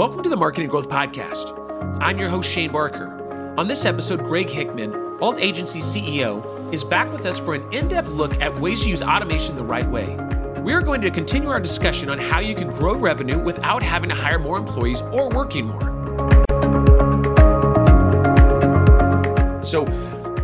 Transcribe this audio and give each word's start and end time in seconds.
Welcome 0.00 0.22
to 0.22 0.30
the 0.30 0.36
Marketing 0.36 0.70
Growth 0.70 0.88
Podcast. 0.88 1.52
I'm 2.00 2.18
your 2.18 2.30
host, 2.30 2.50
Shane 2.50 2.72
Barker. 2.72 3.54
On 3.58 3.68
this 3.68 3.84
episode, 3.84 4.20
Greg 4.20 4.48
Hickman, 4.48 4.94
Alt 5.20 5.36
Agency 5.38 5.80
CEO, 5.80 6.72
is 6.72 6.82
back 6.82 7.12
with 7.12 7.26
us 7.26 7.38
for 7.38 7.52
an 7.52 7.70
in 7.70 7.86
depth 7.86 8.08
look 8.08 8.40
at 8.40 8.58
ways 8.60 8.82
to 8.84 8.88
use 8.88 9.02
automation 9.02 9.56
the 9.56 9.62
right 9.62 9.86
way. 9.86 10.16
We 10.62 10.72
are 10.72 10.80
going 10.80 11.02
to 11.02 11.10
continue 11.10 11.50
our 11.50 11.60
discussion 11.60 12.08
on 12.08 12.18
how 12.18 12.40
you 12.40 12.54
can 12.54 12.72
grow 12.72 12.96
revenue 12.96 13.38
without 13.38 13.82
having 13.82 14.08
to 14.08 14.14
hire 14.14 14.38
more 14.38 14.56
employees 14.56 15.02
or 15.02 15.28
working 15.28 15.66
more. 15.66 15.82
So, 19.62 19.84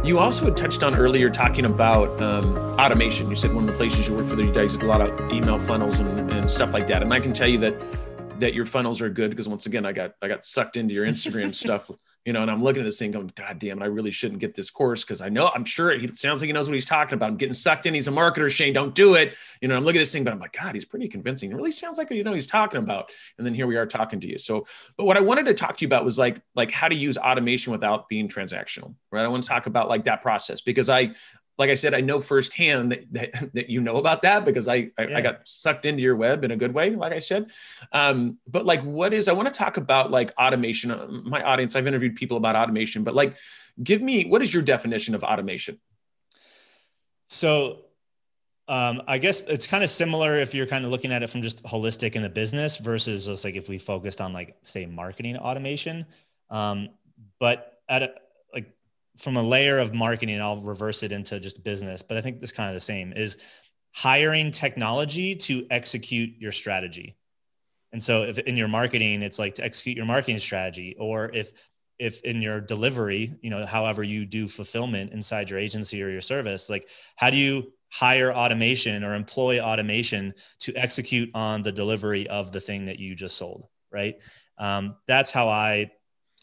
you 0.04 0.18
also 0.18 0.44
had 0.44 0.56
touched 0.58 0.82
on 0.82 0.96
earlier 0.96 1.30
talking 1.30 1.64
about 1.64 2.20
um, 2.20 2.58
automation. 2.78 3.30
You 3.30 3.36
said 3.36 3.54
one 3.54 3.64
of 3.64 3.70
the 3.70 3.76
places 3.78 4.06
you 4.06 4.16
work 4.16 4.26
for, 4.26 4.36
these 4.36 4.52
days 4.52 4.74
is 4.74 4.82
a 4.82 4.84
lot 4.84 5.00
of 5.00 5.32
email 5.32 5.58
funnels 5.58 5.98
and, 5.98 6.30
and 6.30 6.50
stuff 6.50 6.74
like 6.74 6.86
that. 6.88 7.02
And 7.02 7.10
I 7.14 7.20
can 7.20 7.32
tell 7.32 7.48
you 7.48 7.58
that 7.60 7.74
that 8.40 8.54
your 8.54 8.66
funnels 8.66 9.00
are 9.00 9.08
good 9.08 9.30
because 9.30 9.48
once 9.48 9.66
again, 9.66 9.86
I 9.86 9.92
got 9.92 10.12
I 10.22 10.28
got 10.28 10.44
sucked 10.44 10.76
into 10.76 10.94
your 10.94 11.06
Instagram 11.06 11.54
stuff, 11.64 11.90
you 12.24 12.32
know, 12.32 12.42
and 12.42 12.50
I'm 12.50 12.62
looking 12.62 12.82
at 12.82 12.86
this 12.86 12.98
thing 12.98 13.10
going, 13.10 13.30
God 13.34 13.58
damn 13.58 13.80
it, 13.80 13.84
I 13.84 13.88
really 13.88 14.10
shouldn't 14.10 14.40
get 14.40 14.54
this 14.54 14.70
course 14.70 15.04
because 15.04 15.20
I 15.20 15.28
know 15.28 15.50
I'm 15.54 15.64
sure 15.64 15.96
he 15.98 16.08
sounds 16.08 16.40
like 16.40 16.48
he 16.48 16.52
knows 16.52 16.68
what 16.68 16.74
he's 16.74 16.84
talking 16.84 17.14
about. 17.14 17.30
I'm 17.30 17.36
getting 17.36 17.52
sucked 17.52 17.86
in. 17.86 17.94
He's 17.94 18.08
a 18.08 18.12
marketer, 18.12 18.50
Shane. 18.50 18.72
Don't 18.72 18.94
do 18.94 19.14
it. 19.14 19.36
You 19.60 19.68
know, 19.68 19.76
I'm 19.76 19.84
looking 19.84 20.00
at 20.00 20.02
this 20.02 20.12
thing, 20.12 20.24
but 20.24 20.32
I'm 20.32 20.38
like, 20.38 20.52
God, 20.52 20.74
he's 20.74 20.84
pretty 20.84 21.08
convincing. 21.08 21.50
It 21.50 21.56
really 21.56 21.70
sounds 21.70 21.98
like 21.98 22.10
you 22.10 22.24
know 22.24 22.34
he's 22.34 22.46
talking 22.46 22.78
about. 22.78 23.10
And 23.38 23.46
then 23.46 23.54
here 23.54 23.66
we 23.66 23.76
are 23.76 23.86
talking 23.86 24.20
to 24.20 24.28
you. 24.28 24.38
So, 24.38 24.66
but 24.96 25.04
what 25.04 25.16
I 25.16 25.20
wanted 25.20 25.46
to 25.46 25.54
talk 25.54 25.76
to 25.76 25.82
you 25.82 25.88
about 25.88 26.04
was 26.04 26.18
like 26.18 26.40
like 26.54 26.70
how 26.70 26.88
to 26.88 26.96
use 26.96 27.16
automation 27.18 27.72
without 27.72 28.08
being 28.08 28.28
transactional, 28.28 28.94
right? 29.12 29.24
I 29.24 29.28
want 29.28 29.42
to 29.44 29.48
talk 29.48 29.66
about 29.66 29.88
like 29.88 30.04
that 30.04 30.22
process 30.22 30.60
because 30.60 30.88
I 30.88 31.12
like 31.58 31.70
I 31.70 31.74
said, 31.74 31.94
I 31.94 32.00
know 32.00 32.20
firsthand 32.20 32.92
that, 32.92 33.12
that, 33.12 33.50
that 33.54 33.70
you 33.70 33.80
know 33.80 33.96
about 33.96 34.22
that 34.22 34.44
because 34.44 34.68
I, 34.68 34.90
I, 34.98 35.06
yeah. 35.06 35.18
I, 35.18 35.20
got 35.20 35.48
sucked 35.48 35.86
into 35.86 36.02
your 36.02 36.16
web 36.16 36.44
in 36.44 36.50
a 36.50 36.56
good 36.56 36.74
way, 36.74 36.90
like 36.90 37.12
I 37.12 37.18
said. 37.18 37.50
Um, 37.92 38.38
but 38.46 38.66
like, 38.66 38.82
what 38.82 39.14
is, 39.14 39.28
I 39.28 39.32
want 39.32 39.52
to 39.52 39.54
talk 39.56 39.76
about 39.76 40.10
like 40.10 40.32
automation. 40.38 40.90
Uh, 40.90 41.06
my 41.08 41.42
audience, 41.42 41.76
I've 41.76 41.86
interviewed 41.86 42.16
people 42.16 42.36
about 42.36 42.56
automation, 42.56 43.04
but 43.04 43.14
like, 43.14 43.36
give 43.82 44.02
me, 44.02 44.26
what 44.26 44.42
is 44.42 44.52
your 44.52 44.62
definition 44.62 45.14
of 45.14 45.24
automation? 45.24 45.78
So 47.28 47.86
um, 48.68 49.02
I 49.06 49.18
guess 49.18 49.42
it's 49.42 49.66
kind 49.66 49.82
of 49.82 49.90
similar 49.90 50.38
if 50.38 50.54
you're 50.54 50.66
kind 50.66 50.84
of 50.84 50.90
looking 50.90 51.12
at 51.12 51.22
it 51.22 51.30
from 51.30 51.42
just 51.42 51.62
holistic 51.64 52.16
in 52.16 52.22
the 52.22 52.28
business 52.28 52.78
versus 52.78 53.26
just 53.26 53.44
like 53.44 53.56
if 53.56 53.68
we 53.68 53.78
focused 53.78 54.20
on 54.20 54.32
like, 54.32 54.56
say, 54.62 54.86
marketing 54.86 55.36
automation. 55.36 56.04
Um, 56.50 56.90
but 57.38 57.80
at 57.88 58.02
a, 58.02 58.14
from 59.18 59.36
a 59.36 59.42
layer 59.42 59.78
of 59.78 59.94
marketing, 59.94 60.40
I'll 60.40 60.60
reverse 60.60 61.02
it 61.02 61.12
into 61.12 61.40
just 61.40 61.62
business, 61.64 62.02
but 62.02 62.16
I 62.16 62.20
think 62.20 62.42
it's 62.42 62.52
kind 62.52 62.68
of 62.68 62.74
the 62.74 62.80
same 62.80 63.12
is 63.12 63.38
hiring 63.92 64.50
technology 64.50 65.34
to 65.34 65.66
execute 65.70 66.38
your 66.38 66.52
strategy. 66.52 67.16
And 67.92 68.02
so 68.02 68.24
if 68.24 68.38
in 68.38 68.56
your 68.56 68.68
marketing, 68.68 69.22
it's 69.22 69.38
like 69.38 69.54
to 69.54 69.64
execute 69.64 69.96
your 69.96 70.06
marketing 70.06 70.38
strategy, 70.38 70.96
or 70.98 71.30
if 71.32 71.52
if 71.98 72.20
in 72.22 72.42
your 72.42 72.60
delivery, 72.60 73.34
you 73.40 73.48
know, 73.48 73.64
however 73.64 74.02
you 74.02 74.26
do 74.26 74.46
fulfillment 74.46 75.12
inside 75.12 75.48
your 75.48 75.58
agency 75.58 76.02
or 76.02 76.10
your 76.10 76.20
service, 76.20 76.68
like 76.68 76.88
how 77.16 77.30
do 77.30 77.36
you 77.36 77.72
hire 77.90 78.32
automation 78.32 79.02
or 79.02 79.14
employ 79.14 79.60
automation 79.60 80.34
to 80.58 80.74
execute 80.74 81.30
on 81.34 81.62
the 81.62 81.72
delivery 81.72 82.28
of 82.28 82.52
the 82.52 82.60
thing 82.60 82.86
that 82.86 82.98
you 82.98 83.14
just 83.14 83.38
sold, 83.38 83.66
right? 83.90 84.16
Um, 84.58 84.96
that's 85.06 85.30
how 85.30 85.48
I 85.48 85.90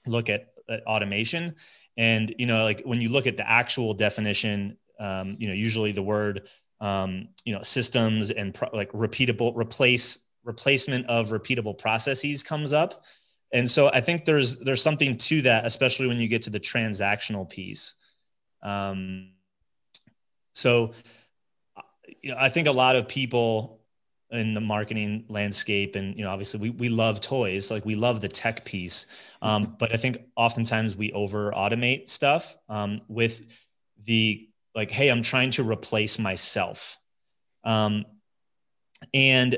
look 0.08 0.30
at, 0.30 0.54
at 0.70 0.84
automation. 0.88 1.56
And 1.98 2.34
you 2.38 2.46
know, 2.46 2.64
like 2.64 2.82
when 2.86 3.02
you 3.02 3.10
look 3.10 3.28
at 3.28 3.38
the 3.38 3.50
actual 3.50 3.94
definition, 3.94 4.78
um, 5.00 5.36
you 5.40 5.48
know, 5.48 5.54
usually 5.54 5.92
the 5.92 6.04
word, 6.04 6.48
um, 6.82 7.30
you 7.46 7.54
know, 7.54 7.64
systems 7.64 8.32
and 8.32 8.54
pro- 8.54 8.70
like 8.74 8.92
repeatable 8.92 9.56
replace 9.56 10.20
replacement 10.44 11.08
of 11.08 11.30
repeatable 11.30 11.78
processes 11.78 12.44
comes 12.44 12.74
up. 12.74 13.06
And 13.52 13.70
so 13.70 13.90
I 13.90 14.02
think 14.02 14.26
there's 14.26 14.58
there's 14.58 14.82
something 14.82 15.18
to 15.18 15.42
that, 15.44 15.66
especially 15.66 16.08
when 16.08 16.18
you 16.18 16.28
get 16.28 16.42
to 16.44 16.50
the 16.50 16.60
transactional 16.60 17.48
piece. 17.48 17.96
Um, 18.64 19.34
so, 20.54 20.94
you 22.22 22.32
know, 22.32 22.38
I 22.40 22.50
think 22.50 22.68
a 22.68 22.72
lot 22.72 22.96
of 22.96 23.08
people 23.08 23.83
in 24.34 24.56
the 24.56 24.62
marketing 24.62 25.24
landscape 25.30 25.96
and 25.96 26.18
you 26.18 26.24
know 26.24 26.30
obviously 26.32 26.60
we, 26.60 26.70
we 26.72 26.90
love 26.90 27.22
toys 27.22 27.70
like 27.70 27.86
we 27.86 27.96
love 27.96 28.20
the 28.20 28.28
tech 28.28 28.66
piece 28.66 29.06
um, 29.42 29.64
mm-hmm. 29.64 29.74
but 29.78 29.94
i 29.94 29.98
think 29.98 30.18
oftentimes 30.36 30.96
we 30.96 31.12
over 31.14 31.52
automate 31.52 32.10
stuff 32.10 32.58
um, 32.68 32.98
with 33.08 33.60
the 34.06 34.50
like 34.76 34.90
hey 34.90 35.10
i'm 35.10 35.22
trying 35.22 35.52
to 35.52 35.64
replace 35.64 36.18
myself 36.18 36.98
um, 37.64 38.04
and 39.14 39.58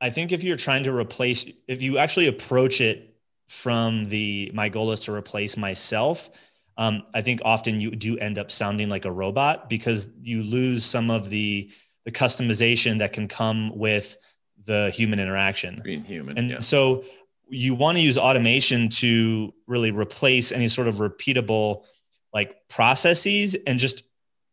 i 0.00 0.08
think 0.08 0.30
if 0.30 0.44
you're 0.44 0.56
trying 0.56 0.84
to 0.84 0.96
replace 0.96 1.46
if 1.66 1.82
you 1.82 1.98
actually 1.98 2.28
approach 2.28 2.80
it 2.80 3.16
from 3.48 4.04
the 4.06 4.50
my 4.54 4.68
goal 4.68 4.92
is 4.92 5.00
to 5.00 5.12
replace 5.12 5.56
myself 5.56 6.30
um, 6.78 7.02
i 7.12 7.20
think 7.20 7.40
often 7.44 7.80
you 7.80 7.90
do 7.90 8.16
end 8.18 8.38
up 8.38 8.52
sounding 8.52 8.88
like 8.88 9.04
a 9.04 9.10
robot 9.10 9.68
because 9.68 10.10
you 10.22 10.44
lose 10.44 10.84
some 10.84 11.10
of 11.10 11.28
the 11.28 11.68
the 12.06 12.12
customization 12.12 13.00
that 13.00 13.12
can 13.12 13.28
come 13.28 13.76
with 13.76 14.16
the 14.64 14.90
human 14.94 15.18
interaction. 15.18 15.82
Being 15.84 16.04
human. 16.04 16.38
And 16.38 16.50
yeah. 16.50 16.58
so 16.60 17.04
you 17.48 17.74
want 17.74 17.98
to 17.98 18.02
use 18.02 18.16
automation 18.16 18.88
to 18.88 19.52
really 19.66 19.90
replace 19.90 20.52
any 20.52 20.68
sort 20.68 20.88
of 20.88 20.96
repeatable 20.96 21.84
like 22.32 22.68
processes 22.68 23.56
and 23.66 23.78
just 23.78 24.04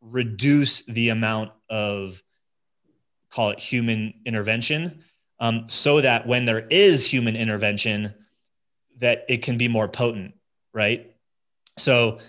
reduce 0.01 0.81
the 0.83 1.09
amount 1.09 1.51
of 1.69 2.21
call 3.29 3.51
it 3.51 3.59
human 3.59 4.13
intervention 4.25 5.03
um, 5.39 5.65
so 5.67 6.01
that 6.01 6.27
when 6.27 6.45
there 6.45 6.67
is 6.69 7.09
human 7.09 7.35
intervention 7.35 8.13
that 8.97 9.25
it 9.29 9.41
can 9.41 9.57
be 9.57 9.67
more 9.67 9.87
potent 9.87 10.33
right 10.73 11.15
so 11.77 12.19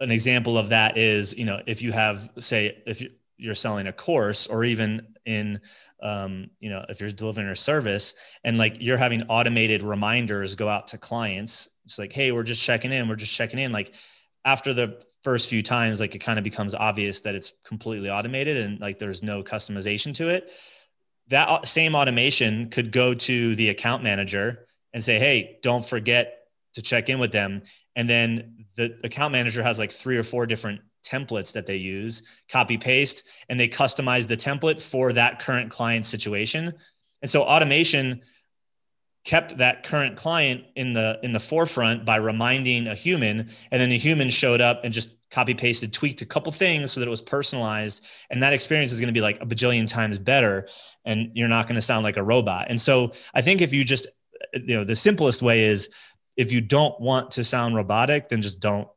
an 0.00 0.10
example 0.10 0.58
of 0.58 0.70
that 0.70 0.96
is 0.98 1.36
you 1.36 1.44
know 1.44 1.60
if 1.66 1.80
you 1.82 1.92
have 1.92 2.28
say 2.38 2.82
if 2.86 3.00
you 3.00 3.10
you're 3.38 3.54
selling 3.54 3.86
a 3.86 3.92
course 3.92 4.46
or 4.46 4.64
even 4.64 5.06
in 5.24 5.60
um, 6.02 6.50
you 6.60 6.70
know 6.70 6.84
if 6.88 7.00
you're 7.00 7.10
delivering 7.10 7.48
a 7.48 7.56
service 7.56 8.14
and 8.44 8.58
like 8.58 8.76
you're 8.80 8.96
having 8.96 9.22
automated 9.24 9.82
reminders 9.82 10.54
go 10.54 10.68
out 10.68 10.88
to 10.88 10.98
clients. 10.98 11.68
It's 11.84 11.98
like 11.98 12.12
hey 12.12 12.32
we're 12.32 12.42
just 12.42 12.62
checking 12.62 12.92
in 12.92 13.08
we're 13.08 13.16
just 13.16 13.34
checking 13.34 13.58
in. 13.58 13.72
Like 13.72 13.94
after 14.44 14.74
the 14.74 15.02
first 15.24 15.48
few 15.48 15.62
times 15.62 16.00
like 16.00 16.14
it 16.14 16.18
kind 16.18 16.38
of 16.38 16.44
becomes 16.44 16.74
obvious 16.74 17.20
that 17.20 17.34
it's 17.34 17.54
completely 17.64 18.10
automated 18.10 18.56
and 18.56 18.80
like 18.80 18.98
there's 18.98 19.22
no 19.22 19.42
customization 19.42 20.14
to 20.14 20.28
it. 20.28 20.50
That 21.28 21.66
same 21.66 21.94
automation 21.94 22.70
could 22.70 22.90
go 22.90 23.14
to 23.14 23.54
the 23.54 23.68
account 23.68 24.02
manager 24.02 24.66
and 24.92 25.02
say 25.02 25.18
hey 25.18 25.58
don't 25.62 25.84
forget 25.84 26.34
to 26.74 26.82
check 26.82 27.08
in 27.08 27.18
with 27.18 27.32
them. 27.32 27.62
And 27.96 28.08
then 28.08 28.66
the 28.76 28.98
account 29.02 29.32
manager 29.32 29.62
has 29.62 29.78
like 29.78 29.90
three 29.90 30.16
or 30.16 30.22
four 30.22 30.46
different 30.46 30.80
templates 31.08 31.52
that 31.52 31.66
they 31.66 31.76
use, 31.76 32.22
copy 32.50 32.76
paste, 32.76 33.24
and 33.48 33.58
they 33.58 33.68
customize 33.68 34.26
the 34.26 34.36
template 34.36 34.82
for 34.82 35.12
that 35.12 35.40
current 35.40 35.70
client 35.70 36.06
situation. 36.06 36.74
And 37.22 37.30
so 37.30 37.42
automation 37.42 38.22
kept 39.24 39.58
that 39.58 39.82
current 39.82 40.16
client 40.16 40.64
in 40.74 40.92
the 40.92 41.20
in 41.22 41.32
the 41.32 41.40
forefront 41.40 42.04
by 42.04 42.16
reminding 42.16 42.86
a 42.86 42.94
human 42.94 43.40
and 43.70 43.80
then 43.80 43.90
the 43.90 43.98
human 43.98 44.30
showed 44.30 44.60
up 44.60 44.84
and 44.84 44.94
just 44.94 45.10
copy 45.30 45.52
pasted 45.52 45.92
tweaked 45.92 46.22
a 46.22 46.24
couple 46.24 46.50
things 46.50 46.92
so 46.92 47.00
that 47.00 47.06
it 47.06 47.10
was 47.10 47.20
personalized 47.20 48.06
and 48.30 48.42
that 48.42 48.54
experience 48.54 48.90
is 48.90 48.98
going 48.98 49.12
to 49.12 49.12
be 49.12 49.20
like 49.20 49.38
a 49.42 49.46
bajillion 49.46 49.86
times 49.86 50.18
better 50.18 50.66
and 51.04 51.30
you're 51.34 51.48
not 51.48 51.66
going 51.66 51.74
to 51.74 51.82
sound 51.82 52.04
like 52.04 52.16
a 52.16 52.22
robot 52.22 52.68
and 52.70 52.80
so 52.80 53.12
i 53.34 53.42
think 53.42 53.60
if 53.60 53.70
you 53.72 53.84
just 53.84 54.08
you 54.54 54.76
know 54.76 54.84
the 54.84 54.96
simplest 54.96 55.42
way 55.42 55.64
is 55.64 55.90
if 56.38 56.50
you 56.50 56.62
don't 56.62 56.98
want 56.98 57.30
to 57.30 57.44
sound 57.44 57.74
robotic 57.74 58.30
then 58.30 58.40
just 58.40 58.60
don't 58.60 58.88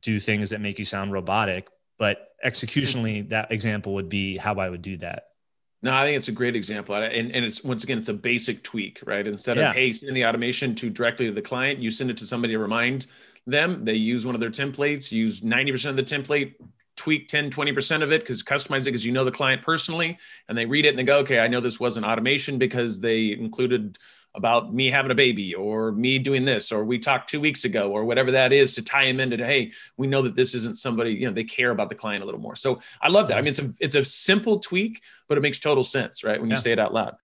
do 0.00 0.18
things 0.20 0.50
that 0.50 0.60
make 0.60 0.78
you 0.78 0.84
sound 0.84 1.12
robotic. 1.12 1.68
But 1.98 2.28
executionally, 2.44 3.20
mm-hmm. 3.20 3.28
that 3.30 3.50
example 3.50 3.94
would 3.94 4.08
be 4.08 4.36
how 4.36 4.54
I 4.54 4.68
would 4.68 4.82
do 4.82 4.96
that. 4.98 5.24
No, 5.80 5.94
I 5.94 6.04
think 6.04 6.16
it's 6.16 6.28
a 6.28 6.32
great 6.32 6.56
example. 6.56 6.96
And, 6.96 7.30
and 7.32 7.44
it's 7.44 7.62
once 7.62 7.84
again, 7.84 7.98
it's 7.98 8.08
a 8.08 8.14
basic 8.14 8.64
tweak, 8.64 9.00
right? 9.06 9.26
Instead 9.26 9.56
yeah. 9.56 9.70
of, 9.70 9.76
hey, 9.76 9.92
send 9.92 10.16
the 10.16 10.24
automation 10.24 10.74
to 10.76 10.90
directly 10.90 11.26
to 11.26 11.32
the 11.32 11.42
client, 11.42 11.78
you 11.78 11.90
send 11.90 12.10
it 12.10 12.16
to 12.18 12.26
somebody 12.26 12.54
to 12.54 12.58
remind 12.58 13.06
them. 13.46 13.84
They 13.84 13.94
use 13.94 14.26
one 14.26 14.34
of 14.34 14.40
their 14.40 14.50
templates, 14.50 15.12
use 15.12 15.40
90% 15.40 15.90
of 15.90 15.96
the 15.96 16.02
template, 16.02 16.54
tweak 16.96 17.28
10, 17.28 17.50
20% 17.50 18.02
of 18.02 18.10
it 18.10 18.22
because 18.22 18.42
customize 18.42 18.80
it 18.80 18.86
because 18.86 19.06
you 19.06 19.12
know 19.12 19.24
the 19.24 19.30
client 19.30 19.62
personally. 19.62 20.18
And 20.48 20.58
they 20.58 20.66
read 20.66 20.84
it 20.84 20.90
and 20.90 20.98
they 20.98 21.04
go, 21.04 21.18
okay, 21.18 21.38
I 21.38 21.46
know 21.46 21.60
this 21.60 21.78
wasn't 21.78 22.04
automation 22.04 22.58
because 22.58 22.98
they 22.98 23.30
included 23.30 23.98
about 24.34 24.74
me 24.74 24.90
having 24.90 25.10
a 25.10 25.14
baby 25.14 25.54
or 25.54 25.92
me 25.92 26.18
doing 26.18 26.44
this 26.44 26.70
or 26.70 26.84
we 26.84 26.98
talked 26.98 27.28
two 27.28 27.40
weeks 27.40 27.64
ago 27.64 27.90
or 27.90 28.04
whatever 28.04 28.30
that 28.30 28.52
is 28.52 28.74
to 28.74 28.82
tie 28.82 29.06
them 29.06 29.20
into 29.20 29.36
hey 29.44 29.72
we 29.96 30.06
know 30.06 30.22
that 30.22 30.36
this 30.36 30.54
isn't 30.54 30.76
somebody 30.76 31.12
you 31.12 31.26
know 31.26 31.32
they 31.32 31.44
care 31.44 31.70
about 31.70 31.88
the 31.88 31.94
client 31.94 32.22
a 32.22 32.26
little 32.26 32.40
more. 32.40 32.56
So 32.56 32.78
i 33.00 33.08
love 33.08 33.28
that. 33.28 33.38
I 33.38 33.40
mean 33.40 33.48
it's 33.48 33.58
a 33.58 33.72
it's 33.80 33.94
a 33.94 34.04
simple 34.04 34.60
tweak 34.60 35.02
but 35.28 35.38
it 35.38 35.40
makes 35.40 35.58
total 35.58 35.84
sense 35.84 36.24
right 36.24 36.40
when 36.40 36.50
you 36.50 36.56
say 36.56 36.72
it 36.72 36.78
out 36.78 36.92
loud. 36.92 37.16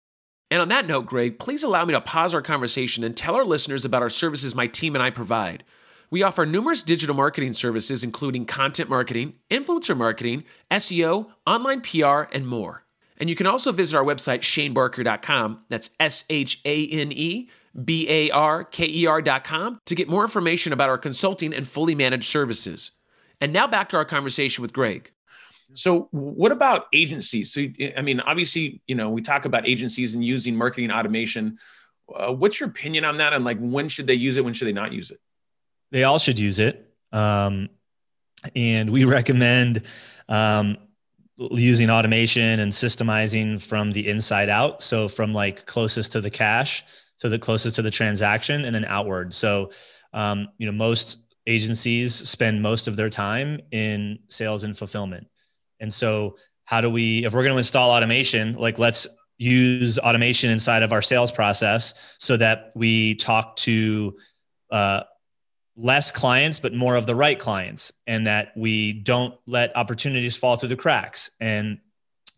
And 0.51 0.63
on 0.63 0.69
that 0.69 0.87
note 0.87 1.07
greg 1.07 1.39
please 1.39 1.63
allow 1.63 1.85
me 1.85 1.95
to 1.95 2.01
pause 2.01 2.35
our 2.35 2.43
conversation 2.43 3.05
and 3.05 3.17
tell 3.17 3.35
our 3.35 3.45
listeners 3.45 3.85
about 3.85 4.03
our 4.03 4.11
services 4.11 4.55
my 4.55 4.67
team 4.67 4.95
and 4.95 5.03
i 5.03 5.11
provide. 5.11 5.65
We 6.11 6.23
offer 6.23 6.45
numerous 6.45 6.83
digital 6.83 7.17
marketing 7.17 7.55
services 7.55 8.05
including 8.05 8.47
content 8.47 8.89
marketing 8.89 9.35
influencer 9.51 9.97
marketing 9.97 10.45
seo 10.71 11.27
online 11.47 11.81
pr 11.81 12.33
and 12.33 12.47
more 12.47 12.85
And 13.19 13.29
you 13.29 13.37
can 13.37 13.47
also 13.47 13.73
visit 13.73 13.97
our 13.97 14.05
website, 14.05 14.41
shanebarker.com. 14.41 15.65
That's 15.69 15.91
S 16.01 16.25
H 16.31 16.61
A 16.65 16.87
N 16.89 17.13
E 17.13 17.51
B 17.85 18.09
A 18.09 18.31
R 18.31 18.65
K 18.65 18.87
E 18.87 19.07
R.com 19.07 19.81
to 19.87 19.95
get 19.95 20.09
more 20.09 20.23
information 20.23 20.73
about 20.73 20.89
our 20.89 20.99
consulting 20.99 21.55
and 21.55 21.67
fully 21.67 21.95
managed 21.95 22.25
services. 22.25 22.93
And 23.41 23.53
now 23.53 23.67
back 23.67 23.89
to 23.91 23.97
our 23.97 24.05
conversation 24.05 24.63
with 24.63 24.73
Greg. 24.73 25.11
So, 25.75 26.09
what 26.11 26.53
about 26.53 26.87
agencies? 26.93 27.53
So, 27.53 27.65
I 27.97 28.03
mean, 28.03 28.21
obviously, 28.21 28.83
you 28.87 28.95
know, 28.95 29.09
we 29.11 29.23
talk 29.23 29.45
about 29.47 29.67
agencies 29.67 30.15
and 30.15 30.25
using 30.25 30.55
marketing 30.55 30.91
automation. 30.91 31.59
Uh, 32.15 32.33
what's 32.33 32.61
your 32.61 32.69
opinion 32.69 33.05
on 33.05 33.19
that? 33.19 33.33
And 33.33 33.45
like, 33.45 33.59
when 33.59 33.89
should 33.89 34.07
they 34.07 34.15
use 34.15 34.37
it? 34.37 34.45
When 34.45 34.55
should 34.55 34.69
they 34.69 34.73
not 34.73 34.93
use 34.93 35.11
it? 35.11 35.21
They 35.91 36.05
all 36.05 36.19
should 36.19 36.39
use 36.39 36.59
it. 36.59 36.93
Um, 37.11 37.69
and 38.55 38.91
we 38.91 39.05
recommend 39.05 39.83
um, 40.29 40.77
using 41.37 41.91
automation 41.91 42.61
and 42.61 42.73
systemizing 42.73 43.61
from 43.61 43.93
the 43.93 44.09
inside 44.09 44.49
out. 44.49 44.83
So 44.83 45.09
from 45.09 45.33
like 45.33 45.67
closest 45.67 46.13
to 46.13 46.21
the 46.21 46.31
cash 46.31 46.85
to 47.23 47.29
the 47.29 47.39
closest 47.39 47.77
to 47.77 47.83
the 47.83 47.91
transaction 47.91 48.65
and 48.65 48.75
then 48.75 48.85
outward. 48.85 49.33
So, 49.33 49.71
um, 50.13 50.49
you 50.59 50.67
know, 50.67 50.73
most 50.73 51.35
agencies 51.47 52.15
spend 52.15 52.61
most 52.61 52.89
of 52.89 52.97
their 52.97 53.09
time 53.09 53.61
in 53.71 54.19
sales 54.29 54.65
and 54.65 54.77
fulfillment. 54.77 55.29
And 55.81 55.93
so 55.93 56.37
how 56.65 56.81
do 56.81 56.91
we, 56.91 57.25
if 57.25 57.33
we're 57.33 57.43
going 57.43 57.55
to 57.55 57.59
install 57.59 57.91
automation, 57.91 58.55
like 58.55 58.79
let's 58.79 59.07
use 59.39 59.99
automation 60.01 60.51
inside 60.51 60.83
of 60.83 60.93
our 60.93 61.03
sales 61.03 61.31
process 61.31 62.17
so 62.19 62.37
that 62.37 62.73
we 62.75 63.15
talk 63.15 63.57
to 63.57 64.17
uh, 64.71 65.03
less 65.77 66.11
clients 66.11 66.59
but 66.59 66.75
more 66.75 66.97
of 66.97 67.07
the 67.07 67.15
right 67.15 67.39
clients 67.39 67.93
and 68.07 68.27
that 68.27 68.53
we 68.57 68.93
don't 68.93 69.35
let 69.47 69.77
opportunities 69.77 70.37
fall 70.37 70.57
through 70.57 70.69
the 70.69 70.77
cracks. 70.77 71.31
And 71.41 71.79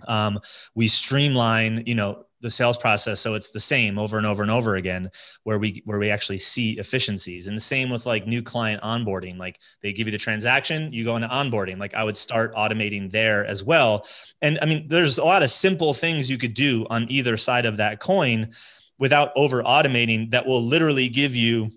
um, 0.07 0.39
we 0.75 0.89
streamline 0.89 1.85
you 1.87 1.95
know 1.95 2.27
the 2.41 2.51
sales 2.51 2.77
process 2.77 3.21
so 3.21 3.33
it's 3.35 3.51
the 3.51 3.61
same 3.61 3.99
over 3.99 4.19
and 4.19 4.27
over 4.27 4.43
and 4.43 4.51
over 4.51 4.77
again 4.77 5.11
where 5.45 5.59
we 5.59 5.83
where 5.87 5.99
we 5.99 6.11
actually 6.11 6.39
see 6.39 6.73
efficiencies. 6.79 7.47
And 7.47 7.57
the 7.57 7.61
same 7.61 7.89
with 7.91 8.05
like 8.05 8.27
new 8.27 8.43
client 8.43 8.83
onboarding. 8.83 9.39
Like 9.39 9.61
they 9.83 9.93
give 9.93 10.07
you 10.07 10.13
the 10.13 10.19
transaction 10.19 10.93
you 10.93 11.05
go 11.05 11.17
into 11.17 11.29
onboarding. 11.29 11.79
Like 11.79 11.95
i 11.95 12.05
would 12.05 12.17
start 12.17 12.55
automating 12.55 13.11
there 13.11 13.47
as 13.47 13.65
well. 13.65 14.07
And 14.43 14.59
i 14.61 14.67
mean 14.67 14.87
there's 14.89 15.19
a 15.19 15.25
lot 15.25 15.43
of 15.43 15.51
simple 15.51 15.95
things 15.95 16.31
you 16.31 16.39
could 16.39 16.55
do 16.55 16.87
on 16.91 17.07
either 17.11 17.37
side 17.37 17.67
of 17.67 17.79
that 17.79 17.99
coin 17.99 18.51
without 18.99 19.33
over 19.35 19.63
automating 19.63 20.31
that 20.31 20.47
will 20.47 20.63
literally 20.63 21.09
give 21.09 21.35
you 21.35 21.71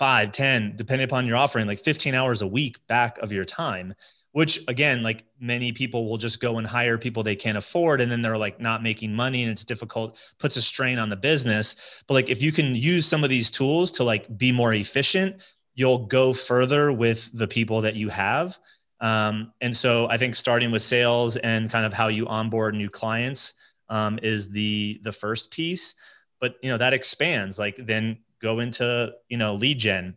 five, 0.00 0.32
10, 0.32 0.76
depending 0.76 1.04
upon 1.04 1.26
your 1.26 1.36
offering, 1.36 1.66
like 1.66 1.78
15 1.78 2.14
hours 2.14 2.40
a 2.40 2.46
week 2.46 2.78
back 2.86 3.18
of 3.18 3.32
your 3.32 3.44
time, 3.44 3.92
which 4.32 4.58
again, 4.66 5.02
like 5.02 5.26
many 5.38 5.72
people 5.72 6.08
will 6.08 6.16
just 6.16 6.40
go 6.40 6.56
and 6.56 6.66
hire 6.66 6.96
people 6.96 7.22
they 7.22 7.36
can't 7.36 7.58
afford. 7.58 8.00
And 8.00 8.10
then 8.10 8.22
they're 8.22 8.38
like 8.38 8.58
not 8.58 8.82
making 8.82 9.12
money 9.12 9.42
and 9.42 9.52
it's 9.52 9.62
difficult, 9.62 10.18
puts 10.38 10.56
a 10.56 10.62
strain 10.62 10.98
on 10.98 11.10
the 11.10 11.16
business. 11.16 12.02
But 12.08 12.14
like 12.14 12.30
if 12.30 12.40
you 12.40 12.50
can 12.50 12.74
use 12.74 13.04
some 13.04 13.22
of 13.24 13.28
these 13.28 13.50
tools 13.50 13.92
to 13.92 14.04
like 14.04 14.38
be 14.38 14.52
more 14.52 14.72
efficient, 14.72 15.42
you'll 15.74 16.06
go 16.06 16.32
further 16.32 16.90
with 16.90 17.30
the 17.36 17.46
people 17.46 17.82
that 17.82 17.94
you 17.94 18.08
have. 18.08 18.58
Um, 19.00 19.52
and 19.60 19.76
so 19.76 20.08
I 20.08 20.16
think 20.16 20.34
starting 20.34 20.70
with 20.70 20.80
sales 20.80 21.36
and 21.36 21.70
kind 21.70 21.84
of 21.84 21.92
how 21.92 22.08
you 22.08 22.26
onboard 22.26 22.74
new 22.74 22.88
clients 22.88 23.52
um, 23.90 24.18
is 24.22 24.48
the 24.48 24.98
the 25.02 25.12
first 25.12 25.50
piece. 25.50 25.94
But 26.40 26.54
you 26.62 26.70
know 26.70 26.78
that 26.78 26.94
expands. 26.94 27.58
Like 27.58 27.76
then 27.76 28.16
go 28.40 28.60
into 28.60 29.12
you 29.28 29.36
know 29.36 29.54
lead 29.54 29.78
gen. 29.78 30.16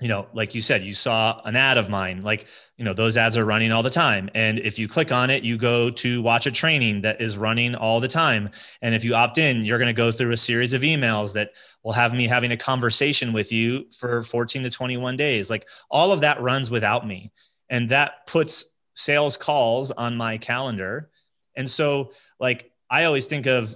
You 0.00 0.08
know 0.08 0.28
like 0.34 0.54
you 0.54 0.60
said 0.60 0.84
you 0.84 0.92
saw 0.92 1.40
an 1.46 1.56
ad 1.56 1.78
of 1.78 1.88
mine 1.88 2.20
like 2.20 2.46
you 2.76 2.84
know 2.84 2.92
those 2.92 3.16
ads 3.16 3.36
are 3.36 3.46
running 3.46 3.72
all 3.72 3.82
the 3.82 3.90
time. 3.90 4.28
And 4.34 4.58
if 4.58 4.78
you 4.78 4.88
click 4.88 5.10
on 5.10 5.30
it 5.30 5.42
you 5.42 5.56
go 5.56 5.90
to 5.90 6.20
watch 6.20 6.46
a 6.46 6.50
training 6.50 7.00
that 7.02 7.20
is 7.20 7.38
running 7.38 7.74
all 7.74 7.98
the 7.98 8.08
time. 8.08 8.50
And 8.82 8.94
if 8.94 9.04
you 9.04 9.14
opt 9.14 9.38
in 9.38 9.64
you're 9.64 9.78
going 9.78 9.94
to 9.94 9.94
go 9.94 10.12
through 10.12 10.32
a 10.32 10.36
series 10.36 10.74
of 10.74 10.82
emails 10.82 11.32
that 11.32 11.52
will 11.82 11.92
have 11.92 12.12
me 12.12 12.26
having 12.26 12.52
a 12.52 12.56
conversation 12.58 13.32
with 13.32 13.50
you 13.52 13.86
for 13.90 14.22
14 14.22 14.64
to 14.64 14.70
21 14.70 15.16
days. 15.16 15.48
Like 15.48 15.66
all 15.90 16.12
of 16.12 16.20
that 16.20 16.42
runs 16.42 16.70
without 16.70 17.06
me. 17.06 17.32
And 17.70 17.88
that 17.88 18.26
puts 18.26 18.66
sales 18.92 19.38
calls 19.38 19.90
on 19.90 20.16
my 20.16 20.36
calendar. 20.36 21.08
And 21.54 21.68
so 21.68 22.12
like 22.38 22.70
i 22.90 23.04
always 23.04 23.26
think 23.26 23.46
of 23.46 23.74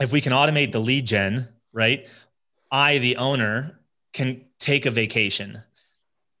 if 0.00 0.12
we 0.12 0.20
can 0.20 0.32
automate 0.32 0.72
the 0.72 0.80
lead 0.80 1.06
gen 1.06 1.48
right 1.72 2.06
I, 2.70 2.98
the 2.98 3.16
owner, 3.16 3.80
can 4.12 4.44
take 4.58 4.86
a 4.86 4.90
vacation. 4.90 5.62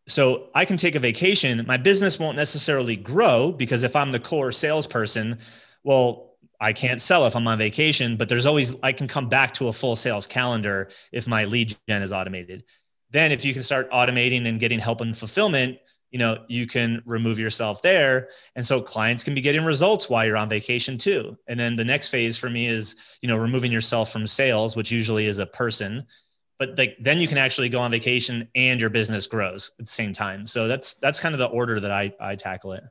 So 0.06 0.48
I 0.54 0.64
can 0.64 0.76
take 0.76 0.94
a 0.94 0.98
vacation. 0.98 1.64
My 1.66 1.76
business 1.76 2.18
won't 2.18 2.36
necessarily 2.36 2.96
grow 2.96 3.52
because 3.52 3.82
if 3.82 3.94
I'm 3.94 4.10
the 4.10 4.18
core 4.18 4.52
salesperson, 4.52 5.38
well, 5.84 6.34
I 6.60 6.72
can't 6.72 7.00
sell 7.00 7.26
if 7.26 7.34
I'm 7.34 7.46
on 7.46 7.58
vacation, 7.58 8.16
but 8.16 8.28
there's 8.28 8.44
always, 8.44 8.76
I 8.82 8.92
can 8.92 9.08
come 9.08 9.28
back 9.28 9.54
to 9.54 9.68
a 9.68 9.72
full 9.72 9.96
sales 9.96 10.26
calendar 10.26 10.90
if 11.12 11.26
my 11.26 11.44
lead 11.44 11.74
gen 11.88 12.02
is 12.02 12.12
automated. 12.12 12.64
Then, 13.12 13.32
if 13.32 13.44
you 13.44 13.52
can 13.52 13.62
start 13.62 13.90
automating 13.90 14.46
and 14.46 14.60
getting 14.60 14.78
help 14.78 15.00
and 15.00 15.16
fulfillment, 15.16 15.78
you 16.10 16.18
know 16.18 16.44
you 16.48 16.66
can 16.66 17.02
remove 17.06 17.38
yourself 17.38 17.82
there. 17.82 18.28
And 18.56 18.64
so 18.64 18.80
clients 18.80 19.24
can 19.24 19.34
be 19.34 19.40
getting 19.40 19.64
results 19.64 20.08
while 20.08 20.26
you're 20.26 20.36
on 20.36 20.48
vacation 20.48 20.98
too. 20.98 21.36
And 21.46 21.58
then 21.58 21.76
the 21.76 21.84
next 21.84 22.08
phase 22.08 22.36
for 22.36 22.50
me 22.50 22.66
is 22.66 22.96
you 23.22 23.28
know 23.28 23.36
removing 23.36 23.72
yourself 23.72 24.12
from 24.12 24.26
sales 24.26 24.76
which 24.76 24.90
usually 24.90 25.26
is 25.26 25.38
a 25.38 25.46
person. 25.46 26.06
But 26.58 26.76
like 26.76 26.96
then 27.00 27.18
you 27.18 27.28
can 27.28 27.38
actually 27.38 27.68
go 27.68 27.80
on 27.80 27.90
vacation 27.90 28.48
and 28.54 28.80
your 28.80 28.90
business 28.90 29.26
grows 29.26 29.70
at 29.78 29.86
the 29.86 29.92
same 29.92 30.12
time. 30.12 30.46
So 30.46 30.68
that's 30.68 30.94
that's 30.94 31.20
kind 31.20 31.34
of 31.34 31.38
the 31.38 31.48
order 31.48 31.80
that 31.80 31.90
i 31.90 32.12
i 32.20 32.34
tackle 32.34 32.72
it. 32.72 32.84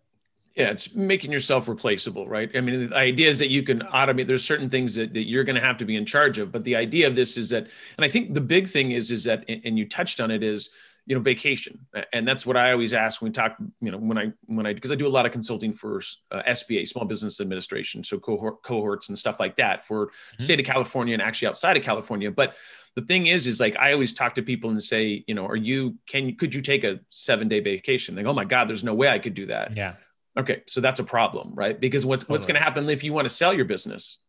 Yeah, 0.55 0.71
it's 0.71 0.93
making 0.93 1.31
yourself 1.31 1.69
replaceable, 1.69 2.27
right? 2.27 2.49
I 2.53 2.59
mean, 2.59 2.89
the 2.89 2.95
idea 2.95 3.29
is 3.29 3.39
that 3.39 3.49
you 3.49 3.63
can 3.63 3.79
automate. 3.79 4.27
There's 4.27 4.43
certain 4.43 4.69
things 4.69 4.93
that, 4.95 5.13
that 5.13 5.25
you're 5.25 5.45
going 5.45 5.55
to 5.55 5.61
have 5.61 5.77
to 5.77 5.85
be 5.85 5.95
in 5.95 6.05
charge 6.05 6.37
of, 6.37 6.51
but 6.51 6.65
the 6.65 6.75
idea 6.75 7.07
of 7.07 7.15
this 7.15 7.37
is 7.37 7.49
that, 7.51 7.67
and 7.97 8.03
I 8.03 8.09
think 8.09 8.33
the 8.33 8.41
big 8.41 8.67
thing 8.67 8.91
is, 8.91 9.09
is 9.09 9.23
that, 9.23 9.45
and 9.47 9.79
you 9.79 9.87
touched 9.87 10.19
on 10.19 10.31
it, 10.31 10.43
is 10.43 10.71
you 11.09 11.15
know 11.15 11.21
vacation. 11.21 11.79
And 12.13 12.25
that's 12.25 12.45
what 12.45 12.55
i 12.55 12.71
always 12.71 12.93
ask 12.93 13.19
when 13.19 13.31
we 13.31 13.33
talk 13.33 13.57
you 13.81 13.91
know 13.91 13.97
when 13.97 14.17
i 14.17 14.31
when 14.45 14.67
i 14.67 14.73
because 14.73 14.91
i 14.91 14.95
do 14.95 15.07
a 15.07 15.09
lot 15.09 15.25
of 15.25 15.31
consulting 15.31 15.73
for 15.73 16.01
uh, 16.31 16.43
sba 16.49 16.87
small 16.87 17.03
business 17.03 17.41
administration 17.41 18.03
so 18.03 18.19
cohort, 18.19 18.61
cohorts 18.61 19.09
and 19.09 19.17
stuff 19.17 19.39
like 19.39 19.55
that 19.55 19.83
for 19.85 20.07
mm-hmm. 20.07 20.43
state 20.43 20.59
of 20.59 20.67
california 20.67 21.13
and 21.13 21.21
actually 21.21 21.47
outside 21.47 21.75
of 21.75 21.83
california. 21.83 22.29
But 22.31 22.55
the 22.95 23.01
thing 23.01 23.27
is 23.27 23.47
is 23.47 23.59
like 23.59 23.75
i 23.77 23.91
always 23.91 24.13
talk 24.13 24.35
to 24.35 24.43
people 24.43 24.69
and 24.69 24.81
say 24.81 25.23
you 25.27 25.33
know 25.33 25.47
are 25.47 25.55
you 25.55 25.95
can 26.05 26.35
could 26.35 26.53
you 26.53 26.61
take 26.61 26.83
a 26.83 26.99
seven 27.09 27.47
day 27.47 27.59
vacation? 27.59 28.13
They 28.13 28.21
go 28.21 28.29
oh 28.29 28.33
my 28.33 28.45
god 28.45 28.69
there's 28.69 28.83
no 28.83 28.93
way 28.93 29.09
i 29.09 29.17
could 29.17 29.33
do 29.33 29.47
that. 29.47 29.75
Yeah. 29.75 29.95
Okay 30.37 30.61
so 30.67 30.79
that's 30.79 30.99
a 30.99 31.03
problem 31.03 31.53
right? 31.55 31.77
Because 31.79 32.05
what's 32.05 32.23
totally. 32.23 32.35
what's 32.35 32.45
going 32.45 32.59
to 32.59 32.63
happen 32.63 32.87
if 32.87 33.03
you 33.03 33.13
want 33.13 33.27
to 33.27 33.33
sell 33.33 33.53
your 33.53 33.65
business? 33.65 34.19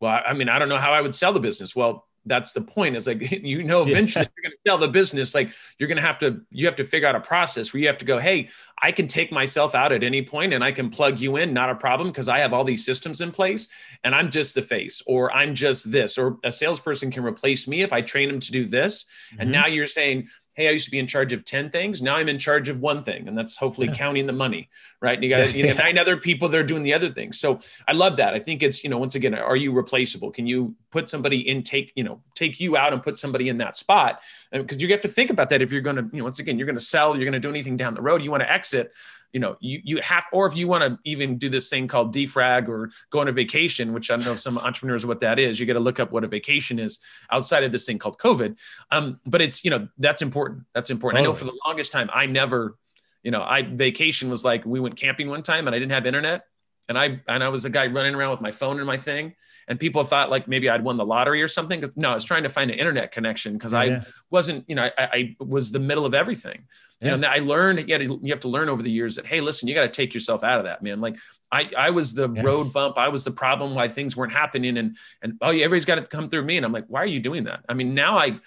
Well 0.00 0.22
I 0.26 0.32
mean 0.32 0.48
i 0.48 0.58
don't 0.58 0.70
know 0.70 0.78
how 0.78 0.94
i 0.94 1.02
would 1.02 1.14
sell 1.14 1.34
the 1.34 1.40
business. 1.40 1.76
Well 1.76 2.08
that's 2.26 2.52
the 2.52 2.60
point 2.60 2.96
is 2.96 3.06
like 3.06 3.30
you 3.42 3.62
know 3.62 3.82
eventually 3.82 4.24
yeah. 4.24 4.30
you're 4.36 4.50
going 4.50 4.52
to 4.52 4.70
sell 4.70 4.78
the 4.78 4.88
business 4.88 5.34
like 5.34 5.52
you're 5.78 5.88
going 5.88 5.96
to 5.96 6.02
have 6.02 6.18
to 6.18 6.40
you 6.50 6.66
have 6.66 6.76
to 6.76 6.84
figure 6.84 7.08
out 7.08 7.14
a 7.14 7.20
process 7.20 7.72
where 7.72 7.80
you 7.80 7.86
have 7.86 7.98
to 7.98 8.04
go 8.04 8.18
hey 8.18 8.48
i 8.80 8.90
can 8.90 9.06
take 9.06 9.30
myself 9.32 9.74
out 9.74 9.92
at 9.92 10.02
any 10.02 10.22
point 10.22 10.52
and 10.52 10.64
i 10.64 10.72
can 10.72 10.90
plug 10.90 11.20
you 11.20 11.36
in 11.36 11.52
not 11.52 11.70
a 11.70 11.74
problem 11.74 12.08
because 12.08 12.28
i 12.28 12.38
have 12.38 12.52
all 12.52 12.64
these 12.64 12.84
systems 12.84 13.20
in 13.20 13.30
place 13.30 13.68
and 14.04 14.14
i'm 14.14 14.30
just 14.30 14.54
the 14.54 14.62
face 14.62 15.02
or 15.06 15.32
i'm 15.34 15.54
just 15.54 15.90
this 15.90 16.18
or 16.18 16.38
a 16.44 16.52
salesperson 16.52 17.10
can 17.10 17.24
replace 17.24 17.68
me 17.68 17.82
if 17.82 17.92
i 17.92 18.00
train 18.00 18.28
them 18.28 18.40
to 18.40 18.52
do 18.52 18.66
this 18.66 19.04
mm-hmm. 19.04 19.42
and 19.42 19.52
now 19.52 19.66
you're 19.66 19.86
saying 19.86 20.28
hey, 20.54 20.68
I 20.68 20.70
used 20.70 20.84
to 20.84 20.90
be 20.90 21.00
in 21.00 21.06
charge 21.06 21.32
of 21.32 21.44
10 21.44 21.70
things. 21.70 22.00
Now 22.00 22.16
I'm 22.16 22.28
in 22.28 22.38
charge 22.38 22.68
of 22.68 22.80
one 22.80 23.02
thing, 23.02 23.26
and 23.26 23.36
that's 23.36 23.56
hopefully 23.56 23.88
yeah. 23.88 23.94
counting 23.94 24.26
the 24.26 24.32
money, 24.32 24.70
right? 25.00 25.14
And 25.14 25.24
you 25.24 25.30
got 25.36 25.54
you 25.54 25.66
know, 25.66 25.74
nine 25.74 25.98
other 25.98 26.16
people 26.16 26.48
that 26.48 26.58
are 26.58 26.64
doing 26.64 26.82
the 26.82 26.94
other 26.94 27.10
things. 27.10 27.38
So 27.38 27.58
I 27.88 27.92
love 27.92 28.16
that. 28.18 28.34
I 28.34 28.38
think 28.38 28.62
it's, 28.62 28.84
you 28.84 28.90
know, 28.90 28.98
once 28.98 29.16
again, 29.16 29.34
are 29.34 29.56
you 29.56 29.72
replaceable? 29.72 30.30
Can 30.30 30.46
you 30.46 30.74
put 30.90 31.08
somebody 31.08 31.48
in, 31.48 31.62
take, 31.62 31.92
you 31.96 32.04
know, 32.04 32.22
take 32.34 32.60
you 32.60 32.76
out 32.76 32.92
and 32.92 33.02
put 33.02 33.18
somebody 33.18 33.48
in 33.48 33.58
that 33.58 33.76
spot? 33.76 34.20
Because 34.52 34.80
you 34.80 34.88
have 34.88 35.00
to 35.00 35.08
think 35.08 35.30
about 35.30 35.48
that 35.48 35.60
if 35.60 35.72
you're 35.72 35.82
going 35.82 35.96
to, 35.96 36.08
you 36.12 36.18
know, 36.18 36.24
once 36.24 36.38
again, 36.38 36.56
you're 36.56 36.66
going 36.66 36.78
to 36.78 36.84
sell, 36.84 37.16
you're 37.16 37.24
going 37.24 37.32
to 37.32 37.40
do 37.40 37.50
anything 37.50 37.76
down 37.76 37.94
the 37.94 38.02
road, 38.02 38.22
you 38.22 38.30
want 38.30 38.42
to 38.42 38.50
exit 38.50 38.92
you 39.34 39.40
know, 39.40 39.56
you 39.58 39.80
you 39.82 40.00
have, 40.00 40.24
or 40.32 40.46
if 40.46 40.56
you 40.56 40.68
want 40.68 40.84
to 40.84 40.96
even 41.04 41.36
do 41.36 41.48
this 41.48 41.68
thing 41.68 41.88
called 41.88 42.14
defrag 42.14 42.68
or 42.68 42.92
go 43.10 43.18
on 43.18 43.26
a 43.26 43.32
vacation, 43.32 43.92
which 43.92 44.08
I 44.08 44.16
don't 44.16 44.24
know 44.24 44.32
if 44.32 44.38
some 44.38 44.56
entrepreneurs 44.58 45.04
what 45.04 45.18
that 45.20 45.40
is. 45.40 45.58
You 45.58 45.66
got 45.66 45.72
to 45.72 45.80
look 45.80 45.98
up 45.98 46.12
what 46.12 46.22
a 46.22 46.28
vacation 46.28 46.78
is 46.78 47.00
outside 47.32 47.64
of 47.64 47.72
this 47.72 47.84
thing 47.84 47.98
called 47.98 48.16
COVID. 48.18 48.56
Um, 48.92 49.18
but 49.26 49.42
it's 49.42 49.64
you 49.64 49.72
know 49.72 49.88
that's 49.98 50.22
important. 50.22 50.62
That's 50.72 50.90
important. 50.90 51.18
Totally. 51.18 51.28
I 51.28 51.32
know 51.32 51.36
for 51.36 51.46
the 51.46 51.58
longest 51.66 51.90
time 51.90 52.08
I 52.14 52.26
never, 52.26 52.78
you 53.24 53.32
know, 53.32 53.42
I 53.42 53.62
vacation 53.62 54.30
was 54.30 54.44
like 54.44 54.64
we 54.64 54.78
went 54.78 54.94
camping 54.96 55.28
one 55.28 55.42
time 55.42 55.66
and 55.66 55.74
I 55.74 55.80
didn't 55.80 55.92
have 55.92 56.06
internet, 56.06 56.46
and 56.88 56.98
I 56.98 57.20
and 57.28 57.42
I 57.42 57.48
was 57.48 57.64
a 57.64 57.70
guy 57.70 57.86
running 57.86 58.14
around 58.14 58.30
with 58.30 58.40
my 58.40 58.50
phone 58.50 58.78
and 58.78 58.86
my 58.86 58.96
thing 58.96 59.34
and 59.68 59.80
people 59.80 60.04
thought 60.04 60.30
like 60.30 60.46
maybe 60.48 60.68
I'd 60.68 60.82
won 60.82 60.96
the 60.96 61.06
lottery 61.06 61.42
or 61.42 61.48
something. 61.48 61.82
No, 61.96 62.10
I 62.10 62.14
was 62.14 62.24
trying 62.24 62.42
to 62.42 62.48
find 62.48 62.70
an 62.70 62.78
internet 62.78 63.12
connection 63.12 63.54
because 63.54 63.72
I 63.74 64.02
wasn't, 64.30 64.68
you 64.68 64.74
know, 64.74 64.90
I, 64.98 65.04
I, 65.04 65.36
was 65.38 65.72
the 65.72 65.78
middle 65.78 66.04
of 66.04 66.14
everything. 66.14 66.64
Yeah. 67.00 67.06
You 67.06 67.08
know, 67.08 67.14
and 67.14 67.26
I 67.26 67.38
learned, 67.38 67.88
you, 67.88 67.98
to, 67.98 68.20
you 68.22 68.32
have 68.32 68.40
to 68.40 68.48
learn 68.48 68.68
over 68.68 68.82
the 68.82 68.90
years 68.90 69.16
that, 69.16 69.26
hey, 69.26 69.40
listen, 69.40 69.68
you 69.68 69.74
got 69.74 69.82
to 69.82 69.88
take 69.88 70.12
yourself 70.12 70.44
out 70.44 70.58
of 70.58 70.66
that, 70.66 70.82
man. 70.82 71.00
Like 71.00 71.16
I, 71.50 71.70
I 71.76 71.90
was 71.90 72.14
the 72.14 72.30
yeah. 72.30 72.42
road 72.42 72.72
bump. 72.72 72.98
I 72.98 73.08
was 73.08 73.24
the 73.24 73.30
problem 73.30 73.74
why 73.74 73.88
things 73.88 74.16
weren't 74.16 74.32
happening. 74.32 74.76
And, 74.76 74.96
and, 75.22 75.38
oh, 75.40 75.50
yeah, 75.50 75.64
everybody's 75.64 75.86
got 75.86 75.96
to 75.96 76.02
come 76.02 76.28
through 76.28 76.44
me. 76.44 76.56
And 76.56 76.66
I'm 76.66 76.72
like, 76.72 76.86
why 76.88 77.02
are 77.02 77.06
you 77.06 77.20
doing 77.20 77.44
that? 77.44 77.64
I 77.68 77.74
mean, 77.74 77.94
now 77.94 78.18
I, 78.18 78.38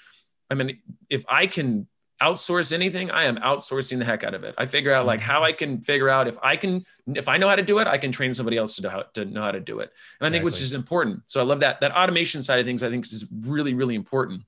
I 0.49 0.53
mean, 0.53 0.79
if 1.09 1.25
I 1.27 1.47
can 1.47 1.87
outsource 2.21 2.71
anything, 2.71 3.11
I 3.11 3.23
am 3.23 3.37
outsourcing 3.37 3.99
the 3.99 4.05
heck 4.05 4.23
out 4.23 4.33
of 4.33 4.43
it. 4.43 4.55
I 4.57 4.65
figure 4.65 4.93
out 4.93 5.05
like 5.05 5.19
how 5.19 5.43
I 5.43 5.51
can 5.51 5.81
figure 5.81 6.09
out 6.09 6.27
if 6.27 6.37
I 6.41 6.55
can, 6.55 6.85
if 7.07 7.27
I 7.27 7.37
know 7.37 7.47
how 7.47 7.55
to 7.55 7.63
do 7.63 7.79
it, 7.79 7.87
I 7.87 7.97
can 7.97 8.11
train 8.11 8.33
somebody 8.33 8.57
else 8.57 8.75
to 8.77 8.81
know 8.81 8.89
how 8.89 9.03
to 9.13 9.25
know 9.25 9.41
how 9.41 9.51
to 9.51 9.59
do 9.59 9.79
it. 9.79 9.91
And 10.19 10.27
I 10.27 10.31
think 10.31 10.43
which 10.43 10.61
is 10.61 10.73
important. 10.73 11.29
So 11.29 11.39
I 11.39 11.43
love 11.43 11.59
that 11.59 11.81
that 11.81 11.91
automation 11.91 12.43
side 12.43 12.59
of 12.59 12.65
things. 12.65 12.83
I 12.83 12.89
think 12.89 13.05
is 13.05 13.25
really 13.31 13.73
really 13.73 13.95
important. 13.95 14.43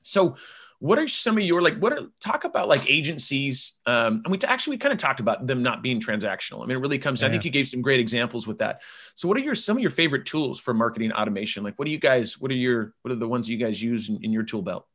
So 0.00 0.36
what 0.84 0.98
are 0.98 1.08
some 1.08 1.38
of 1.38 1.44
your 1.44 1.62
like 1.62 1.78
what 1.78 1.94
are 1.94 2.08
talk 2.20 2.44
about 2.44 2.68
like 2.68 2.90
agencies 2.90 3.80
um 3.86 4.20
and 4.24 4.30
we 4.30 4.38
actually 4.46 4.74
we 4.74 4.78
kind 4.78 4.92
of 4.92 4.98
talked 4.98 5.18
about 5.18 5.46
them 5.46 5.62
not 5.62 5.82
being 5.82 5.98
transactional 5.98 6.62
i 6.62 6.66
mean 6.66 6.76
it 6.76 6.80
really 6.80 6.98
comes 6.98 7.22
yeah. 7.22 7.28
i 7.28 7.30
think 7.30 7.42
you 7.42 7.50
gave 7.50 7.66
some 7.66 7.80
great 7.80 8.00
examples 8.00 8.46
with 8.46 8.58
that 8.58 8.82
so 9.14 9.26
what 9.26 9.34
are 9.36 9.40
your 9.40 9.54
some 9.54 9.78
of 9.78 9.80
your 9.80 9.90
favorite 9.90 10.26
tools 10.26 10.60
for 10.60 10.74
marketing 10.74 11.10
automation 11.12 11.64
like 11.64 11.78
what 11.78 11.86
do 11.86 11.90
you 11.90 11.98
guys 11.98 12.38
what 12.38 12.50
are 12.50 12.56
your 12.56 12.92
what 13.00 13.12
are 13.12 13.16
the 13.16 13.26
ones 13.26 13.48
you 13.48 13.56
guys 13.56 13.82
use 13.82 14.10
in, 14.10 14.22
in 14.22 14.30
your 14.30 14.42
tool 14.42 14.60
belt 14.60 14.86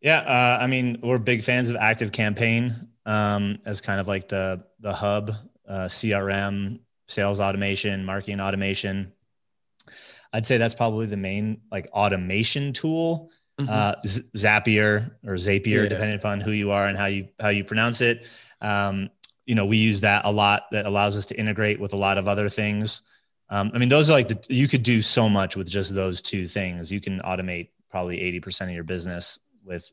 yeah, 0.00 0.18
uh, 0.18 0.58
I 0.62 0.66
mean, 0.66 0.98
we're 1.02 1.18
big 1.18 1.42
fans 1.42 1.70
of 1.70 1.76
Active 1.76 2.12
Campaign 2.12 2.74
um, 3.06 3.58
as 3.64 3.80
kind 3.80 4.00
of 4.00 4.08
like 4.08 4.28
the 4.28 4.64
the 4.80 4.92
hub, 4.92 5.32
uh, 5.66 5.86
CRM, 5.86 6.80
sales 7.08 7.40
automation, 7.40 8.04
marketing 8.04 8.40
automation. 8.40 9.12
I'd 10.32 10.44
say 10.44 10.58
that's 10.58 10.74
probably 10.74 11.06
the 11.06 11.16
main 11.16 11.62
like 11.70 11.88
automation 11.92 12.72
tool. 12.72 13.30
Mm-hmm. 13.58 13.70
Uh, 13.70 13.94
Zapier 14.36 15.12
or 15.24 15.34
Zapier, 15.34 15.84
yeah. 15.84 15.88
depending 15.88 16.16
upon 16.16 16.40
who 16.40 16.50
you 16.50 16.72
are 16.72 16.86
and 16.86 16.98
how 16.98 17.06
you 17.06 17.28
how 17.40 17.48
you 17.48 17.64
pronounce 17.64 18.02
it. 18.02 18.28
Um, 18.60 19.08
you 19.46 19.54
know, 19.54 19.64
we 19.64 19.78
use 19.78 20.02
that 20.02 20.26
a 20.26 20.30
lot. 20.30 20.64
That 20.72 20.84
allows 20.84 21.16
us 21.16 21.24
to 21.26 21.38
integrate 21.38 21.80
with 21.80 21.94
a 21.94 21.96
lot 21.96 22.18
of 22.18 22.28
other 22.28 22.50
things. 22.50 23.00
Um, 23.48 23.70
I 23.72 23.78
mean, 23.78 23.88
those 23.88 24.10
are 24.10 24.12
like 24.12 24.28
the, 24.28 24.44
you 24.50 24.68
could 24.68 24.82
do 24.82 25.00
so 25.00 25.28
much 25.28 25.56
with 25.56 25.70
just 25.70 25.94
those 25.94 26.20
two 26.20 26.46
things. 26.46 26.92
You 26.92 27.00
can 27.00 27.20
automate 27.20 27.68
probably 27.88 28.20
eighty 28.20 28.40
percent 28.40 28.70
of 28.70 28.74
your 28.74 28.84
business 28.84 29.38
with 29.66 29.92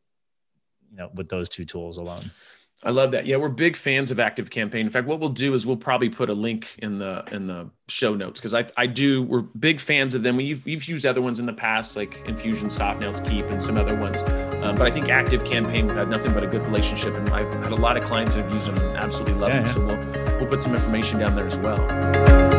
you 0.91 0.97
know 0.97 1.09
with 1.13 1.27
those 1.27 1.49
two 1.49 1.65
tools 1.65 1.97
alone 1.97 2.31
I 2.85 2.89
love 2.89 3.11
that. 3.11 3.25
Yeah, 3.25 3.37
we're 3.37 3.49
big 3.49 3.77
fans 3.77 4.11
of 4.11 4.19
Active 4.19 4.49
Campaign. 4.49 4.81
In 4.81 4.89
fact, 4.89 5.07
what 5.07 5.19
we'll 5.19 5.29
do 5.29 5.53
is 5.53 5.65
we'll 5.65 5.77
probably 5.77 6.09
put 6.09 6.29
a 6.29 6.33
link 6.33 6.77
in 6.79 6.99
the 6.99 7.23
in 7.31 7.45
the 7.45 7.69
show 7.87 8.13
notes 8.13 8.39
because 8.39 8.53
I, 8.53 8.65
I 8.75 8.87
do 8.87 9.23
we're 9.23 9.41
big 9.41 9.79
fans 9.79 10.15
of 10.15 10.23
them. 10.23 10.35
We've 10.35 10.65
we've 10.65 10.83
used 10.83 11.05
other 11.05 11.21
ones 11.21 11.39
in 11.39 11.45
the 11.45 11.53
past 11.53 11.95
like 11.95 12.25
Infusionsoft, 12.25 12.99
Nails 12.99 13.21
Keap, 13.21 13.45
and 13.45 13.63
some 13.63 13.77
other 13.77 13.95
ones. 13.95 14.21
Um, 14.63 14.75
but 14.75 14.81
I 14.81 14.91
think 14.91 15.07
Active 15.07 15.45
Campaign 15.45 15.87
we've 15.87 15.95
had 15.95 16.09
nothing 16.09 16.33
but 16.33 16.43
a 16.43 16.47
good 16.47 16.61
relationship, 16.63 17.15
and 17.15 17.29
I've 17.29 17.53
had 17.53 17.71
a 17.71 17.75
lot 17.77 17.95
of 17.95 18.03
clients 18.03 18.35
that 18.35 18.43
have 18.43 18.53
used 18.53 18.67
them 18.67 18.77
and 18.77 18.97
absolutely 18.97 19.35
love 19.35 19.51
yeah, 19.51 19.61
them. 19.61 19.67
Yeah. 19.67 19.73
So 19.73 19.85
we'll 19.85 20.39
we'll 20.39 20.49
put 20.49 20.61
some 20.61 20.75
information 20.75 21.19
down 21.19 21.35
there 21.35 21.47
as 21.47 21.57
well. 21.59 22.52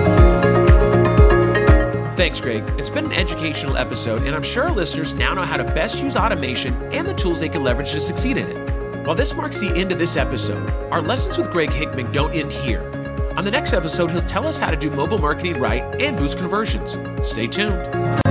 Thanks, 2.17 2.41
Greg. 2.41 2.63
It's 2.79 2.89
been 2.89 3.07
an 3.07 3.13
educational 3.13 3.77
episode, 3.77 4.23
and 4.23 4.37
I'm 4.37 4.43
sure 4.45 4.65
our 4.65 4.71
listeners 4.71 5.15
now 5.15 5.35
know 5.35 5.43
how 5.43 5.57
to 5.57 5.65
best 5.65 6.01
use 6.01 6.17
automation 6.17 6.73
and 6.93 7.05
the 7.09 7.13
tools 7.13 7.41
they 7.41 7.49
can 7.49 7.65
leverage 7.65 7.91
to 7.91 8.01
succeed 8.01 8.37
in 8.37 8.47
it. 8.47 9.05
While 9.05 9.17
this 9.17 9.35
marks 9.35 9.59
the 9.59 9.75
end 9.75 9.91
of 9.91 9.99
this 9.99 10.17
episode, 10.17 10.71
our 10.93 11.03
lessons 11.03 11.39
with 11.39 11.51
Greg 11.51 11.71
Hickman 11.71 12.13
don't 12.13 12.33
end 12.33 12.53
here. 12.53 12.89
On 13.37 13.43
the 13.45 13.51
next 13.51 13.73
episode, 13.73 14.13
he'll 14.13 14.23
tell 14.23 14.47
us 14.47 14.61
how 14.61 14.71
to 14.71 14.77
do 14.77 14.91
mobile 14.91 15.19
marketing 15.19 15.59
right 15.59 15.83
and 16.01 16.17
boost 16.17 16.39
conversions. 16.39 16.97
Stay 17.27 17.49
tuned. 17.49 18.24